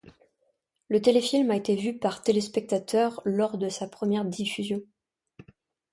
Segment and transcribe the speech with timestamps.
[0.87, 4.81] Le téléfilm a été vu par téléspectateurs lors de sa première diffusion.